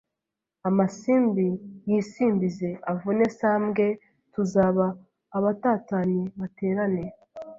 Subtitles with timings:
[0.69, 1.47] Amasimbi
[1.89, 3.85] yisimbize avune sambwe
[4.33, 4.85] Tabaza
[5.37, 7.03] abatatanye baterane